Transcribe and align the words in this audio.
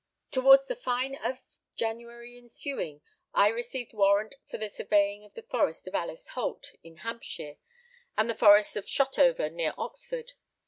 Towards 0.31 0.65
the 0.65 0.73
fine 0.73 1.13
of 1.17 1.43
January 1.75 2.35
ensuing, 2.35 3.01
I 3.35 3.49
received 3.49 3.93
warrant 3.93 4.33
for 4.49 4.57
the 4.57 4.67
surveying 4.67 5.23
of 5.23 5.35
the 5.35 5.43
forest 5.43 5.85
of 5.87 5.93
Alice 5.93 6.29
Holt 6.29 6.71
in 6.81 6.97
Hampshire, 7.05 7.57
and 8.17 8.27
the 8.27 8.33
forest 8.33 8.75
of 8.75 8.87
Shotover 8.87 9.51
near 9.51 9.75
Oxford. 9.77 10.31